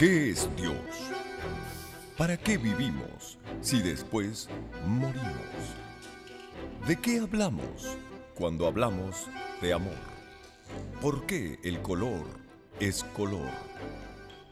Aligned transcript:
¿Qué 0.00 0.30
es 0.30 0.48
Dios? 0.56 1.12
¿Para 2.16 2.38
qué 2.38 2.56
vivimos 2.56 3.36
si 3.60 3.82
después 3.82 4.48
morimos? 4.86 5.26
¿De 6.86 6.96
qué 6.96 7.18
hablamos 7.18 7.98
cuando 8.34 8.66
hablamos 8.66 9.26
de 9.60 9.74
amor? 9.74 10.00
¿Por 11.02 11.26
qué 11.26 11.58
el 11.64 11.82
color 11.82 12.24
es 12.80 13.04
color? 13.14 13.50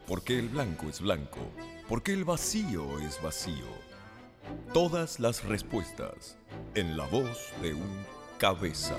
¿Por 0.07 0.23
qué 0.23 0.39
el 0.39 0.51
blanco 0.51 0.87
es 0.87 1.01
blanco? 1.01 1.41
¿Por 1.89 2.03
qué 2.03 2.13
el 2.13 2.27
vacío 2.27 2.99
es 2.99 3.19
vacío? 3.23 3.73
Todas 4.75 5.19
las 5.19 5.45
respuestas 5.45 6.37
en 6.75 6.95
la 6.95 7.07
voz 7.07 7.55
de 7.63 7.73
un 7.73 8.05
cabeza. 8.37 8.99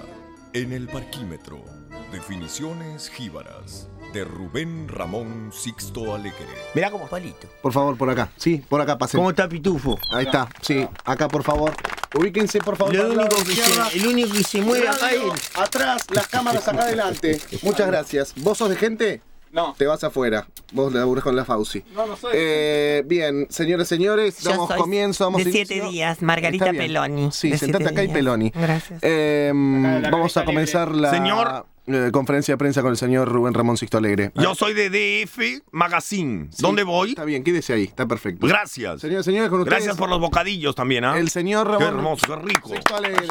En 0.54 0.74
el 0.74 0.88
parquímetro. 0.88 1.64
Definiciones 2.12 3.08
jíbaras. 3.12 3.88
De 4.14 4.24
Rubén 4.24 4.88
Ramón 4.88 5.52
Sixto 5.54 6.16
Alegre. 6.16 6.48
Mirá 6.74 6.90
cómo 6.90 7.08
palito. 7.08 7.48
Por 7.62 7.72
favor, 7.72 7.96
por 7.96 8.10
acá. 8.10 8.32
Sí, 8.38 8.64
por 8.68 8.82
acá 8.82 8.98
pasen. 8.98 9.20
¿Cómo 9.20 9.30
está 9.30 9.48
Pitufo? 9.48 10.00
Ahí 10.12 10.26
está. 10.26 10.50
Sí, 10.62 10.88
acá 11.06 11.28
por 11.28 11.44
favor. 11.44 11.74
Ubíquense 12.16 12.60
por 12.60 12.76
favor. 12.76 12.96
Lo 12.96 13.08
único 13.12 13.36
que 13.44 13.54
se, 13.56 13.98
el 13.98 14.08
único 14.08 14.34
que 14.34 14.44
se 14.44 14.62
mueve 14.62 14.88
acá 14.88 15.12
es 15.12 15.22
Atrás, 15.56 16.08
las 16.10 16.28
cámaras 16.28 16.68
acá 16.68 16.82
adelante. 16.82 17.40
Muchas 17.62 17.86
gracias. 17.88 18.34
¿Vos 18.38 18.58
sos 18.58 18.70
de 18.70 18.78
gente? 18.78 19.22
No. 19.52 19.74
Te 19.78 19.86
vas 19.86 20.04
afuera. 20.04 20.48
Vos 20.74 20.92
laburás 20.94 21.24
con 21.24 21.36
la 21.36 21.46
Fauci. 21.46 21.84
No, 21.96 22.06
no 22.08 22.16
soy. 22.16 22.32
Eh, 22.36 23.04
bien, 23.06 23.48
señores, 23.50 23.88
señores, 23.88 24.40
Yo 24.42 24.52
damos 24.52 24.70
soy 24.70 24.78
comienzo, 24.80 25.24
damos 25.24 25.44
de 25.44 25.52
siete 25.52 25.76
inicio. 25.76 25.92
días, 25.92 26.22
Margarita. 26.22 26.72
Peloni. 26.72 27.32
Sí, 27.32 27.56
sentate 27.58 27.88
acá 27.88 28.04
y. 28.04 28.08
Peloni. 28.10 28.52
Gracias. 28.56 29.00
Eh, 29.04 29.52
la 30.02 30.10
vamos 30.10 30.36
a 30.38 30.46
comenzar 30.46 30.94
la 30.96 31.12
Señor. 31.12 31.66
Eh, 31.92 32.12
conferencia 32.12 32.54
de 32.54 32.58
prensa 32.58 32.82
con 32.82 32.92
el 32.92 32.98
señor 32.98 33.30
Rubén 33.30 33.54
Ramón 33.54 33.76
Sixto 33.78 33.98
Alegre. 33.98 34.32
Yo 34.36 34.54
soy 34.54 34.74
de 34.74 34.90
DF 34.90 35.64
Magazine. 35.72 36.50
¿Dónde 36.60 36.84
voy? 36.84 37.10
Está 37.10 37.26
bien, 37.26 37.44
quédese 37.44 37.74
ahí, 37.74 37.86
está 37.86 38.08
perfecto. 38.08 38.46
Gracias. 38.46 39.02
Señores, 39.02 39.26
señores, 39.26 39.50
con 39.50 39.62
ustedes. 39.62 39.78
Gracias 39.78 39.98
por 39.98 40.10
los 40.10 40.20
bocadillos 40.20 40.76
también, 40.76 41.04
¿ah? 41.04 41.18
El 41.18 41.30
señor 41.30 41.66
Qué 41.66 41.74
Ramón 41.74 41.88
hermoso, 41.88 42.28
qué 42.28 42.36
rico. 42.36 42.70
Sixto 42.70 42.96
Alegre. 42.96 43.28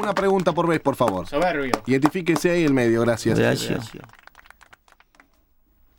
Una 0.00 0.14
pregunta 0.14 0.52
por 0.52 0.66
vez, 0.66 0.80
por 0.80 0.96
favor. 0.96 1.26
Soberbio. 1.26 1.72
Identifíquese 1.86 2.50
ahí 2.50 2.64
el 2.64 2.74
medio, 2.74 3.00
gracias. 3.02 3.38
Gracias. 3.38 3.90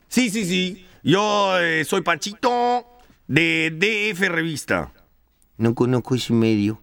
Sí, 0.10 0.30
sí, 0.30 0.46
sí. 0.46 0.86
Yo 1.04 1.60
eh, 1.60 1.86
soy 1.86 2.02
Panchito 2.02 2.86
de 3.28 3.72
DF 3.72 4.20
Revista. 4.28 4.92
No 5.58 5.76
conozco 5.76 6.16
ese 6.16 6.34
medio. 6.34 6.82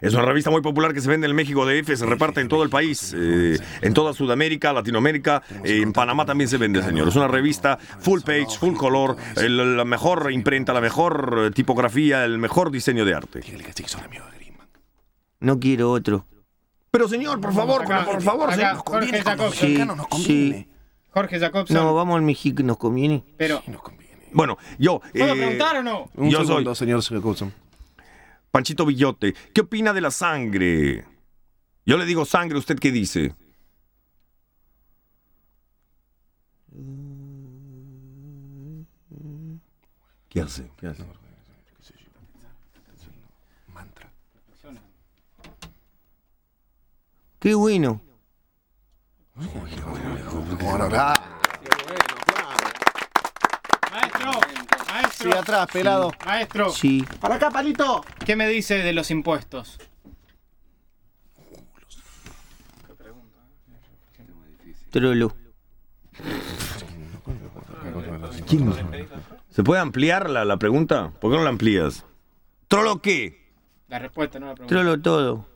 Es 0.00 0.14
una 0.14 0.22
revista 0.22 0.50
muy 0.50 0.60
popular 0.62 0.92
que 0.94 1.00
se 1.00 1.08
vende 1.08 1.26
en 1.26 1.34
México 1.36 1.66
DF, 1.66 1.94
se 1.96 2.06
reparte 2.06 2.40
en 2.40 2.48
todo 2.48 2.62
el 2.62 2.70
país, 2.70 3.14
eh, 3.16 3.58
en 3.82 3.92
toda 3.94 4.12
Sudamérica, 4.14 4.72
Latinoamérica, 4.72 5.42
eh, 5.62 5.80
en 5.82 5.92
Panamá 5.92 6.24
también 6.24 6.48
se 6.48 6.56
vende, 6.56 6.82
señor. 6.82 7.08
Es 7.08 7.16
una 7.16 7.28
revista 7.28 7.76
full 8.00 8.20
page, 8.22 8.58
full 8.58 8.74
color, 8.76 9.16
el- 9.36 9.76
la 9.76 9.84
mejor 9.84 10.32
imprenta, 10.32 10.72
la 10.72 10.80
mejor 10.80 11.44
eh, 11.46 11.50
tipografía, 11.50 12.24
el 12.24 12.38
mejor 12.38 12.70
diseño 12.70 13.04
de 13.04 13.14
arte. 13.14 13.40
No 15.40 15.58
quiero 15.60 15.90
otro. 15.92 16.26
Pero 16.90 17.08
señor, 17.08 17.40
por 17.40 17.52
favor, 17.52 17.82
Acá, 17.82 18.04
por 18.04 18.22
favor, 18.22 18.50
acá, 18.50 18.56
señor. 18.56 18.76
Jorge 18.86 19.22
Jacobson. 19.22 19.52
Sí, 19.68 20.22
sí. 20.24 20.68
Jorge 21.10 21.38
Jacobson. 21.38 21.76
No, 21.76 21.94
vamos 21.94 22.16
al 22.16 22.22
México, 22.22 22.62
nos 22.62 22.76
conviene. 22.78 23.24
Pero, 23.36 23.62
Bueno, 24.32 24.58
yo... 24.78 25.00
¿puedo 25.12 25.34
eh, 25.34 25.36
preguntar 25.36 25.76
o 25.76 25.82
no? 25.82 26.08
Un 26.14 26.30
Yo 26.30 26.44
segundo, 26.44 26.74
señor 26.74 27.02
Jacobson. 27.02 27.52
Panchito 28.54 28.86
Villote, 28.86 29.34
¿qué 29.52 29.62
opina 29.62 29.92
de 29.92 30.00
la 30.00 30.12
sangre? 30.12 31.04
Yo 31.84 31.96
le 31.96 32.04
digo 32.04 32.24
sangre, 32.24 32.56
¿usted 32.56 32.78
qué 32.78 32.92
dice? 32.92 33.34
¿Qué 40.28 40.40
hace? 40.40 40.70
¿Qué 40.78 40.86
hace? 40.86 41.04
Qué 47.40 47.54
bueno. 47.56 48.00
Maestro, 49.34 50.88
maestro, 55.14 55.32
Sí, 55.32 55.38
atrás, 55.38 55.66
pelado. 55.72 56.12
maestro. 56.26 56.70
Sí. 56.70 57.04
Para 57.20 57.36
acá, 57.36 57.50
palito. 57.50 58.04
¿Qué 58.24 58.36
me 58.36 58.48
dice 58.48 58.78
de 58.78 58.92
los 58.92 59.10
impuestos? 59.10 59.78
Trolo. 64.90 65.34
¿Se 69.50 69.62
puede 69.62 69.80
ampliar 69.80 70.30
la, 70.30 70.44
la 70.44 70.56
pregunta? 70.56 71.12
¿Por 71.20 71.30
qué 71.30 71.36
no 71.36 71.42
la 71.44 71.50
amplías? 71.50 72.04
¿Trolo 72.68 73.00
qué? 73.00 73.50
La 73.88 73.98
respuesta, 73.98 74.38
no 74.38 74.46
la 74.46 74.54
pregunta. 74.54 74.74
Trolo 74.74 75.00
todo. 75.00 75.46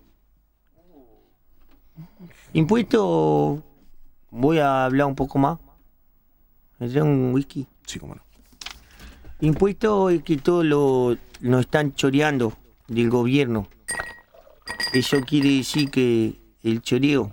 Impuesto. 2.52 3.62
Voy 4.30 4.58
a 4.58 4.84
hablar 4.84 5.06
un 5.06 5.14
poco 5.16 5.38
más. 5.38 5.58
¿Me 6.78 6.88
trae 6.88 7.02
un 7.02 7.32
whisky? 7.32 7.66
Sí, 7.86 7.98
cómo 7.98 8.14
no. 8.14 8.22
Impuesto 9.40 10.10
es 10.10 10.22
que 10.24 10.36
todo 10.36 10.64
lo 10.64 11.16
nos 11.40 11.60
están 11.60 11.94
choreando 11.94 12.54
del 12.88 13.08
gobierno. 13.08 13.68
Eso 14.92 15.20
quiere 15.20 15.50
decir 15.58 15.90
que 15.90 16.34
el 16.62 16.82
choreo 16.82 17.32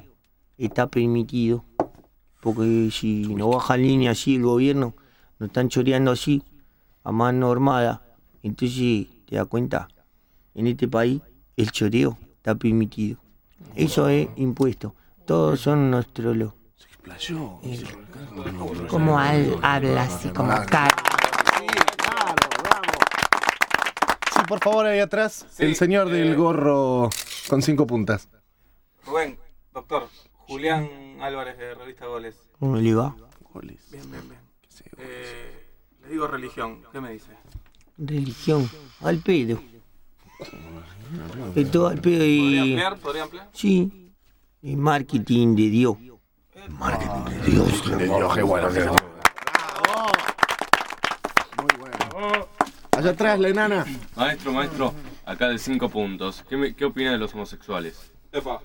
está 0.58 0.88
permitido. 0.88 1.66
Porque 2.42 2.90
si 2.92 3.34
no 3.34 3.50
baja 3.50 3.76
línea 3.76 4.12
así 4.12 4.36
el 4.36 4.44
gobierno, 4.44 4.96
nos 5.40 5.48
están 5.48 5.70
choreando 5.70 6.12
así, 6.12 6.44
a 7.04 7.12
mano 7.12 7.52
armada. 7.52 8.04
Entonces, 8.44 9.08
¿te 9.26 9.38
das 9.38 9.48
cuenta? 9.48 9.88
En 10.54 10.68
este 10.68 10.88
país 10.88 11.22
el 11.58 11.72
choreo 11.72 12.20
está 12.36 12.54
permitido. 12.54 13.18
Eso 13.76 14.10
es 14.10 14.30
impuesto. 14.36 14.94
Todos 15.26 15.60
son 15.60 15.90
nuestros 15.90 16.38
lo. 16.38 16.54
Como 18.90 19.18
al, 19.18 19.58
habla 19.64 20.04
así, 20.04 20.30
como 20.30 20.54
cara. 20.68 20.96
Sí, 24.32 24.35
por 24.48 24.60
favor, 24.60 24.86
ahí 24.86 25.00
atrás. 25.00 25.46
el 25.60 25.76
señor 25.76 26.10
del 26.10 26.36
gorro 26.36 27.10
con 27.50 27.62
cinco 27.62 27.86
puntas. 27.88 28.30
Rubén, 29.06 29.38
doctor, 29.74 30.08
Julián 30.48 31.18
Álvarez 31.22 31.58
de 31.58 31.74
Revista 31.76 32.06
Goles. 32.08 32.36
¿Cómo 32.60 32.78
le 32.78 32.94
va? 32.94 33.16
Bien, 33.92 34.12
bien, 34.12 34.30
bien. 34.30 34.40
Eh, 34.98 35.68
le 36.02 36.10
digo 36.10 36.28
religión, 36.28 36.84
¿qué 36.92 37.00
me 37.00 37.12
dice? 37.12 37.32
Religión. 37.98 38.70
Al 39.02 39.20
pedo. 39.20 39.60
Esto 41.56 41.88
al 41.88 42.02
pedo 42.02 42.20
¿Podría 42.20 42.30
y. 42.30 42.60
ampliar? 42.60 42.98
¿Podría 42.98 43.24
ampliar? 43.24 43.50
Sí. 43.54 44.12
Y 44.62 44.76
marketing 44.76 45.56
de 45.56 45.70
Dios. 45.70 45.98
Allá 53.06 53.14
atrás, 53.14 53.40
la 53.40 53.50
enana. 53.50 53.86
Maestro, 54.16 54.52
maestro, 54.52 54.94
acá 55.26 55.50
de 55.50 55.60
cinco 55.60 55.90
puntos. 55.90 56.44
¿Qué, 56.50 56.58
me- 56.58 56.74
qué 56.74 56.86
opina 56.86 57.12
de 57.12 57.20
los 57.20 57.36
homosexuales? 57.36 58.12
Epa. 58.32 58.62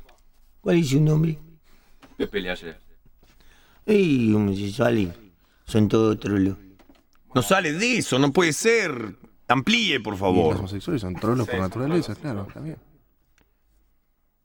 ¿Cuál 0.62 0.78
es 0.78 0.89
su 0.89 1.01
nombre? 1.01 1.39
Pepe 2.17 2.41
Leayer. 2.41 2.81
Ey, 3.84 4.33
homosexuales. 4.33 5.11
Son 5.67 5.89
todos 5.89 6.19
trolos. 6.19 6.56
No 7.34 7.43
sale 7.43 7.75
de 7.75 7.99
eso, 7.99 8.19
no 8.19 8.33
puede 8.33 8.55
ser. 8.55 9.15
Amplíe, 9.47 10.00
por 10.00 10.12
Y 10.15 10.17
los 10.17 10.21
favor. 10.21 10.56
homosexuales 10.56 11.03
son 11.03 11.15
trolos 11.17 11.47
por 11.47 11.59
naturaleza, 11.61 12.15
claro, 12.15 12.47
está 12.49 12.61
bien. 12.61 12.79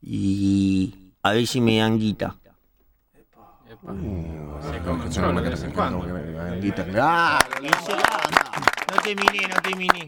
Y. 0.02 1.14
A 1.24 1.32
ver 1.32 1.48
si 1.48 1.62
me 1.62 1.78
dan 1.78 1.98
guita. 1.98 2.36
Ah, 6.98 7.40
No 8.96 9.02
terminé, 9.02 9.48
no 9.48 9.62
terminé. 9.62 10.06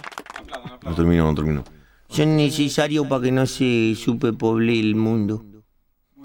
No 0.84 0.96
termino, 0.96 1.26
no 1.26 1.36
termino. 1.36 1.64
Son 2.10 2.38
necesarios 2.38 3.06
para 3.08 3.24
que 3.24 3.32
no 3.32 3.46
se 3.46 3.96
superpoble 3.96 4.80
el 4.80 4.96
mundo. 4.96 5.44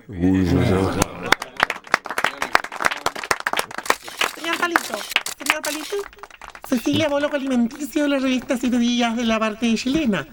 Señor 0.07 0.57
Palito, 4.59 4.97
señor 5.39 5.63
Palito. 5.63 5.97
Cecilia 6.69 7.09
Boloco 7.09 7.35
Alimenticio 7.35 8.05
de 8.05 8.09
la 8.09 8.19
revista 8.21 8.57
Siete 8.57 8.79
Días 8.79 9.17
de 9.17 9.25
la 9.25 9.41
parte 9.41 9.75
chilena. 9.75 10.27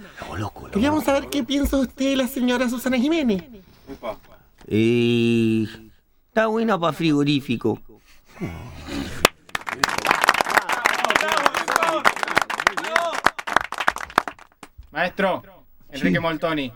Queríamos 0.71 1.05
saber 1.05 1.29
qué 1.29 1.43
piensa 1.43 1.77
usted 1.77 2.11
de 2.11 2.15
la 2.15 2.27
señora 2.27 2.69
Susana 2.69 2.97
Jiménez. 2.97 3.43
Eh, 4.67 5.65
está 6.27 6.45
buena 6.45 6.79
para 6.79 6.93
frigorífico. 6.93 7.81
Maestro, 15.04 15.42
Enrique 15.92 16.19
Moltoni. 16.19 16.74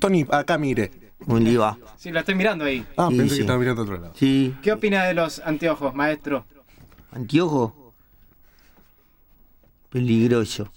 Tony, 0.00 0.26
acá 0.30 0.56
mire. 0.56 0.90
¿Cómo 1.26 1.38
le 1.38 1.58
va? 1.58 1.76
Sí, 1.98 2.10
lo 2.10 2.20
estoy 2.20 2.34
mirando 2.34 2.64
ahí. 2.64 2.86
Ah, 2.96 3.08
Sí, 3.10 3.16
pensé 3.18 3.28
sí. 3.34 3.36
que 3.36 3.40
estaba 3.42 3.58
mirando 3.58 3.82
a 3.82 3.84
otro 3.84 3.98
lado. 3.98 4.14
Sí, 4.16 4.56
¿Qué 4.62 4.72
opina 4.72 5.04
de 5.04 5.12
los 5.12 5.40
anteojos, 5.40 5.94
maestro? 5.94 6.46
anteojo. 7.12 7.92
Peligroso. 9.90 10.72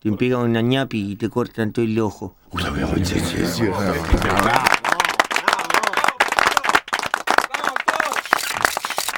Te 0.00 0.10
pegan 0.12 0.40
una 0.40 0.62
ñapi 0.62 1.12
y 1.12 1.16
te 1.16 1.30
cortan 1.30 1.72
todo 1.72 1.84
el 1.84 1.96
ojo. 2.00 2.34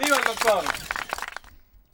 ¡Viva 0.00 0.16
el 0.18 0.24
doctor! 0.24 0.64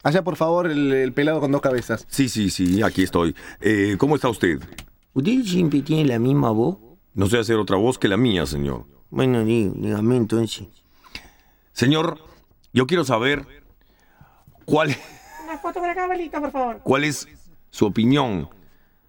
Allá, 0.03 0.23
por 0.23 0.37
favor, 0.37 0.67
el, 0.71 0.93
el 0.93 1.13
pelado 1.13 1.41
con 1.41 1.51
dos 1.51 1.61
cabezas. 1.63 2.05
Sí, 2.11 2.29
sí, 2.29 2.51
sí, 2.51 2.83
aquí 2.83 3.03
estoy. 3.03 3.35
Eh, 3.61 3.97
¿Cómo 3.99 4.17
está 4.17 4.29
usted? 4.29 4.61
¿Usted 5.15 5.43
siempre 5.45 5.83
tiene 5.83 6.05
la 6.07 6.19
misma 6.19 6.51
voz? 6.51 6.79
No 7.15 7.27
sé 7.27 7.39
hacer 7.39 7.57
otra 7.57 7.77
voz 7.77 7.99
que 7.99 8.09
la 8.09 8.17
mía, 8.17 8.47
señor. 8.47 8.87
Bueno, 9.11 9.45
dí- 9.45 9.73
dígame 9.77 10.17
entonces. 10.17 10.67
Señor, 11.73 12.19
yo 12.73 12.87
quiero 12.87 13.05
saber 13.05 13.47
cuál, 14.65 14.97
Una 15.45 15.59
foto 15.59 15.79
por 15.81 15.89
acá, 15.89 16.05
abuelito, 16.05 16.41
por 16.41 16.51
favor. 16.51 16.81
cuál 16.83 17.05
es 17.05 17.29
su 17.71 17.87
opinión 17.87 18.49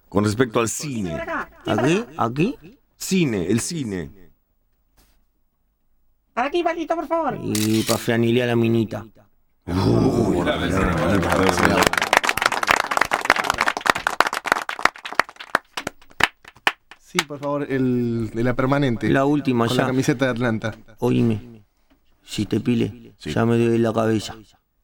con 0.08 0.24
respecto 0.24 0.60
al 0.60 0.68
cine. 0.68 1.16
¿Aquí? 1.66 2.04
¿Aquí? 2.16 2.58
Cine, 2.96 3.46
el 3.50 3.60
cine. 3.60 4.10
Para 6.32 6.48
aquí, 6.48 6.60
abuelito, 6.60 6.94
por 6.94 7.06
favor. 7.08 7.38
Y 7.42 7.82
para 7.82 7.98
franelear 7.98 8.48
a 8.48 8.52
la 8.52 8.56
minita. 8.56 9.04
Sí, 17.06 17.18
por 17.18 17.38
favor, 17.38 17.70
el 17.70 18.30
de 18.34 18.42
la 18.42 18.54
permanente. 18.54 19.08
La 19.08 19.24
última 19.26 19.68
con 19.68 19.76
ya. 19.76 19.82
la 19.82 19.86
camiseta 19.90 20.24
de 20.24 20.30
Atlanta. 20.32 20.74
Oíme. 20.98 21.62
Si 22.24 22.46
te 22.46 22.58
pile, 22.58 23.14
ya 23.20 23.46
me 23.46 23.56
duele 23.56 23.78
la 23.78 23.92
cabeza. 23.92 24.34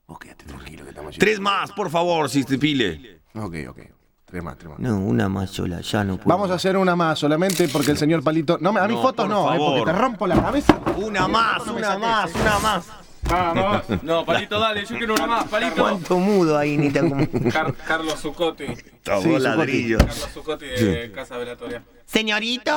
Ok, 0.07 0.27
tranquilo 0.47 0.85
que 0.85 0.91
estamos 0.91 1.19
Tres 1.19 1.41
más, 1.41 1.73
por 1.73 1.91
favor, 1.91 2.31
si 2.31 2.45
te 2.45 2.59
pile. 2.59 3.23
Ok, 3.35 3.57
ok. 3.71 3.79
Tres 4.25 4.41
más, 4.45 4.57
tres 4.57 4.71
más. 4.71 4.79
No, 4.79 4.99
una 5.01 5.29
más 5.29 5.51
sola, 5.51 5.81
ya 5.81 6.05
no 6.05 6.17
puedo. 6.17 6.29
Vamos 6.29 6.53
a 6.53 6.55
hacer 6.55 6.77
una 6.77 6.95
más 6.95 7.19
solamente 7.19 7.67
porque 7.67 7.91
el 7.91 7.99
señor 7.99 8.23
Palito. 8.23 8.57
No, 8.61 8.73
me- 8.73 8.79
a 8.79 8.87
mis 8.87 8.97
No, 8.99 9.03
fotos 9.03 9.27
por 9.27 9.35
no, 9.35 9.53
eh, 9.53 9.59
porque 9.59 9.91
te 9.91 9.93
rompo 9.99 10.27
la 10.29 10.41
cabeza. 10.41 10.79
Una 10.99 11.27
más, 11.27 11.67
una 11.67 11.99
más, 11.99 12.33
una 12.37 12.59
más. 12.61 12.87
Vamos. 13.23 13.83
No, 14.03 14.25
Palito, 14.25 14.59
dale, 14.59 14.85
yo 14.85 14.97
quiero 14.99 15.15
una 15.15 15.27
más, 15.27 15.45
Palito. 15.49 15.83
¿Cuánto 15.83 16.19
mudo 16.19 16.59
ahí, 16.59 16.77
Nita? 16.77 17.01
Como... 17.09 17.27
Car- 17.51 17.75
Carlos 17.87 18.21
Zucotti. 18.21 18.67
Todo 19.03 19.23
Sí, 19.23 19.39
ladrillo. 19.39 19.99
Carlos 19.99 20.29
Zucotti 20.33 20.67
de 20.67 21.13
Casa 21.15 21.37
Velatoria. 21.37 21.83
Señorito. 22.05 22.73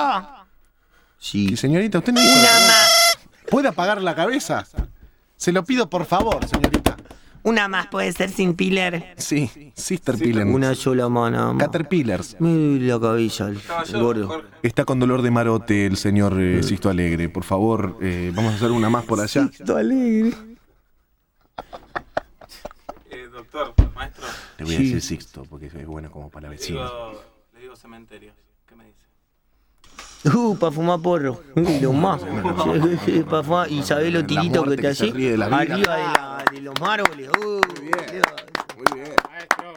Sí. 1.18 1.58
Señorita, 1.58 1.98
usted 2.00 2.14
no 2.14 2.22
Una 2.22 2.34
nada. 2.42 2.68
más. 2.68 3.18
¿Puede 3.50 3.68
apagar 3.70 4.02
la 4.02 4.16
cabeza? 4.16 4.66
Se 5.38 5.52
lo 5.52 5.64
pido 5.66 5.90
por 5.90 6.06
favor, 6.06 6.48
señorita. 6.48 6.95
Una 7.46 7.68
más 7.68 7.86
puede 7.88 8.12
ser 8.12 8.32
sin 8.32 8.56
pilar. 8.56 9.14
Sí, 9.18 9.72
Sister 9.76 10.18
Pillen. 10.18 10.52
Una 10.52 10.74
sola 10.74 11.08
mano. 11.10 11.56
Caterpillars. 11.60 12.36
La 12.40 13.00
cabeza, 13.00 13.50
el, 13.50 13.62
gordo. 13.94 14.42
Está 14.64 14.84
con 14.84 15.00
dolor 15.00 15.22
de 15.22 15.30
marote 15.30 15.86
el 15.86 15.96
señor 15.96 16.42
eh, 16.42 16.64
Sisto 16.64 16.90
Alegre. 16.90 17.30
Por 17.30 17.44
favor, 17.44 18.00
eh, 18.02 18.32
vamos 18.34 18.54
a 18.54 18.56
hacer 18.56 18.72
una 18.72 18.90
más 18.90 19.06
por 19.06 19.20
allá. 19.22 19.48
alegre. 19.78 20.36
Eh, 23.12 23.28
doctor, 23.32 23.76
maestro, 23.94 24.26
Le 24.58 24.66
voy 24.66 24.76
a 24.76 24.80
decir 24.80 25.02
Sixto 25.04 25.44
porque 25.48 25.68
es 25.68 25.86
bueno 25.86 26.10
como 26.10 26.32
para 26.32 26.50
le 26.50 26.56
vecinos. 26.56 26.92
digo, 26.92 27.24
le 27.54 27.60
digo 27.62 27.76
cementerio. 27.76 28.34
¿Qué 28.68 28.76
me 28.76 28.86
dice? 28.86 29.06
Uh, 30.34 30.56
para 30.58 30.72
fumar 30.72 31.00
porro. 31.00 31.42
Y 31.56 31.80
lo 31.80 31.94
más. 31.94 32.22
para 33.30 33.44
fumar. 33.44 33.72
Y 33.72 33.84
sabés 33.84 34.12
los 34.12 34.26
tiritos 34.26 34.64
que 34.64 34.70
te 34.72 34.76
que 34.78 34.96
se 34.96 35.04
hace 35.06 35.14
ríe 35.14 35.32
de 35.32 35.38
la 35.38 35.48
vida. 35.48 35.58
arriba 35.76 35.96
de, 35.96 36.04
la- 36.04 36.46
de 36.52 36.62
los 36.62 36.80
márboles. 36.82 37.30
Uh, 37.30 37.44
Muy 37.44 39.02
bien. 39.02 39.14
Maestro. 39.30 39.74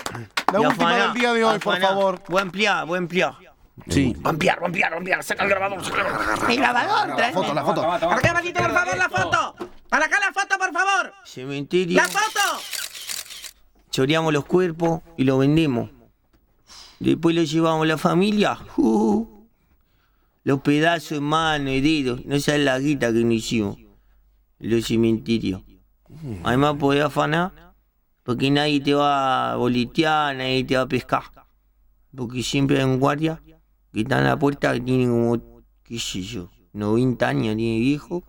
La 0.53 0.61
Y 0.63 0.67
última 0.67 0.97
del 0.97 1.13
día 1.15 1.33
de 1.35 1.45
hoy, 1.45 1.59
por 1.59 1.79
favor. 1.81 2.23
Voy 2.29 2.39
a 2.39 2.43
ampliar, 2.43 2.87
voy 2.87 2.97
a 2.97 2.99
ampliar. 2.99 3.35
Sí. 3.89 4.17
Ampliar, 4.25 4.59
ampliar, 4.65 4.93
ampliar. 4.95 5.23
Saca 5.23 5.45
el 5.45 5.51
grabador, 5.51 5.85
saca 5.85 5.99
el 6.01 6.05
grabador. 6.09 6.51
El 6.51 6.57
grabador, 6.57 7.09
La 7.09 7.17
trae. 7.17 7.33
foto, 7.33 7.55
la 7.55 7.65
foto. 7.65 7.83
Para 7.83 7.97
acá, 8.17 8.31
abuelito, 8.31 8.61
por 8.61 8.73
favor, 8.73 8.97
la 8.99 9.09
foto. 9.09 9.55
Para 9.89 10.07
acá 10.07 10.17
la 10.19 10.33
foto, 10.33 10.59
por 10.59 10.73
favor. 10.73 11.13
Cementerio. 11.25 11.97
La 11.97 12.09
foto. 12.09 12.41
choreamos 13.91 14.33
los 14.33 14.45
cuerpos 14.47 15.01
y 15.17 15.25
los 15.25 15.39
vendemos. 15.39 15.91
Después 16.99 17.37
los 17.37 17.49
llevamos 17.51 17.85
a 17.85 17.87
la 17.87 17.99
familia. 17.99 18.59
uh, 18.77 19.08
los 20.49 20.63
pedazos 20.63 21.19
en 21.19 21.25
mano, 21.25 21.71
y 21.71 21.83
dedos. 21.83 22.25
No 22.25 22.41
sabes 22.41 22.65
la 22.65 22.79
guita 22.79 23.13
que 23.13 23.23
nos 23.23 23.35
hicimos. 23.35 23.77
Los 24.59 24.87
cementerios. 24.87 25.63
Además 26.43 26.77
podés 26.81 27.05
afanar 27.05 27.75
porque 28.23 28.51
nadie 28.51 28.81
te 28.81 28.95
va 28.95 29.53
a 29.53 29.57
boletear, 29.57 30.35
nadie 30.35 30.65
te 30.65 30.75
va 30.77 30.83
a 30.85 30.89
pescar. 30.89 31.25
Porque 32.17 32.43
siempre 32.43 32.79
hay 32.79 32.85
un 32.85 32.99
guardia 32.99 33.43
que 33.93 34.01
está 34.01 34.21
en 34.21 34.25
la 34.25 34.39
puerta 34.39 34.73
que 34.73 34.81
tiene 34.81 35.05
como, 35.05 35.39
qué 35.83 35.99
sé 35.99 36.23
yo, 36.23 36.51
90 36.73 37.29
años, 37.29 37.55
tiene 37.55 37.79
viejo. 37.81 38.25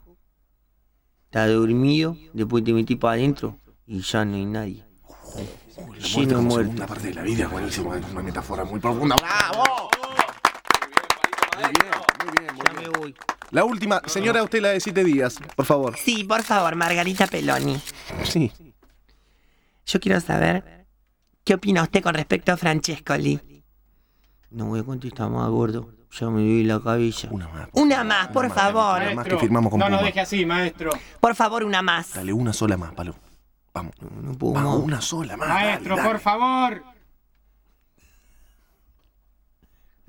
Está 1.23 1.47
dormido, 1.47 2.17
después 2.33 2.65
te 2.65 2.73
metí 2.73 2.97
para 2.97 3.13
adentro 3.13 3.57
y 3.87 4.01
ya 4.01 4.25
no 4.25 4.35
hay 4.35 4.45
nadie. 4.45 4.83
De 6.17 6.35
muertos. 6.35 6.73
Segunda 6.73 6.85
parte 6.85 7.07
de 7.07 7.13
la 7.13 7.21
vida, 7.21 7.47
buenísimo. 7.47 7.95
Es 7.95 8.03
una 8.11 8.21
metáfora 8.21 8.65
muy 8.65 8.81
profunda. 8.81 9.15
¡Bravo! 9.15 9.89
Muy 11.59 11.71
bien, 11.71 11.98
muy 12.23 12.37
bien, 12.37 12.53
muy 12.55 12.63
Ya 12.65 12.73
bien. 12.79 12.91
me 12.91 12.99
voy. 12.99 13.15
La 13.51 13.63
última, 13.63 14.01
señora, 14.05 14.43
usted 14.43 14.61
la 14.61 14.69
de 14.69 14.79
siete 14.79 15.03
días, 15.03 15.37
por 15.55 15.65
favor. 15.65 15.97
Sí, 15.97 16.23
por 16.23 16.43
favor, 16.43 16.75
Margarita 16.75 17.25
Peloni. 17.27 17.81
Sí. 18.23 18.51
Yo 19.85 19.99
quiero 19.99 20.19
saber 20.21 20.85
qué 21.43 21.55
opina 21.55 21.81
usted 21.83 22.03
con 22.03 22.13
respecto 22.13 22.51
a 22.51 22.57
Francescoli. 22.57 23.63
No 24.51 24.65
voy 24.65 24.79
a 24.81 24.83
contestar 24.83 25.29
más, 25.29 25.49
gordo. 25.49 25.91
Ya 26.19 26.27
me 26.29 26.41
duele 26.41 26.63
la 26.65 26.79
cabeza. 26.79 27.27
Una 27.31 27.47
más. 27.49 27.69
Una 27.73 28.03
más, 28.03 28.27
por 28.29 28.51
favor. 28.51 29.01
Una 29.01 29.13
más 29.15 29.27
que 29.27 29.37
firmamos 29.37 29.69
con 29.71 29.79
No 29.79 29.89
nos 29.89 30.01
deje 30.03 30.19
así, 30.19 30.45
maestro. 30.45 30.91
Por 31.19 31.35
favor, 31.35 31.63
una 31.63 31.81
más. 31.81 32.13
Dale 32.13 32.33
una 32.33 32.51
sola 32.53 32.77
más, 32.77 32.93
Palo. 32.93 33.15
Vamos. 33.73 33.93
No 34.21 34.33
puedo 34.33 34.53
Vamos, 34.53 34.75
más. 34.77 34.83
una 34.85 35.01
sola 35.01 35.37
más. 35.37 35.47
Maestro, 35.49 35.95
dale, 35.95 36.09
por 36.09 36.19
favor. 36.19 36.83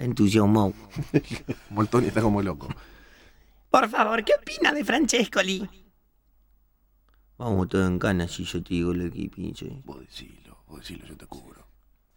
Entusiasmado. 0.01 0.73
dale. 1.13 1.25
Moltoni 1.71 2.09
está 2.09 2.23
como 2.23 2.43
loco. 2.43 2.69
Por 3.71 3.89
favor, 3.89 4.25
¿qué 4.25 4.33
opina 4.41 4.73
de 4.73 4.85
Francescoli? 4.85 5.69
Vamos 7.39 7.69
todos 7.69 7.89
en 7.89 7.99
cana 7.99 8.27
si 8.27 8.45
yo 8.45 8.63
te 8.63 8.75
digo 8.75 8.93
lo 8.93 9.11
que 9.11 9.29
pienso. 9.29 9.67
Vos 9.85 10.01
decilo, 10.01 10.65
vos 10.67 10.81
decilo, 10.81 11.07
yo 11.07 11.17
te 11.17 11.27
cubro. 11.27 11.70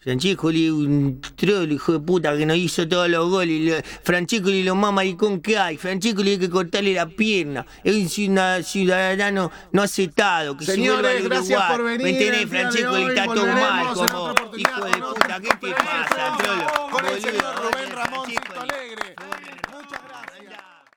Francesco 0.04 0.52
le 0.52 0.72
un 0.72 1.22
troll, 1.36 1.72
hijo 1.72 1.94
de 1.94 2.00
puta, 2.00 2.36
que 2.38 2.46
nos 2.46 2.58
hizo 2.58 2.88
todos 2.88 3.08
los 3.10 3.30
goles. 3.30 3.62
Le- 3.62 3.84
Francesco 4.04 4.50
le 4.50 4.64
lo 4.64 4.76
más 4.76 4.92
maricón 4.92 5.40
que 5.40 5.58
hay. 5.58 5.78
Francesco 5.78 6.22
le 6.24 6.32
hay 6.32 6.38
que 6.40 6.50
cortarle 6.50 6.94
la 6.94 7.08
pierna. 7.08 7.66
Es 7.84 7.96
un 7.96 8.10
ciudad- 8.10 8.62
ciudadano 8.64 9.50
no 9.72 9.82
aceptado. 9.82 10.58
Que 10.58 10.66
se 10.66 10.74
Señores, 10.76 11.22
al 11.22 11.30
gracias 11.30 11.58
Uruguay. 11.60 11.78
por 11.78 11.86
venir 11.86 12.04
¿Me 12.04 12.10
entendés? 12.10 12.42
el 12.44 12.50
día 12.50 12.58
de 12.58 12.64
Francesco 12.64 12.98
le 12.98 13.04
hoy. 13.06 13.10
está 13.12 13.26
todo 13.26 13.48
mal 13.48 13.94
como 13.94 14.36
hijo 14.58 14.86
de 14.86 14.92
puta. 14.92 15.40
¿Qué 15.40 15.50
te 15.68 15.72
pasa, 15.74 16.38
trolo? 16.38 16.68
Con 16.92 17.06
el 17.06 17.22
señor 17.22 17.56
Rubén 17.56 17.92
Ramón 17.92 18.30
Alegre. 18.60 19.03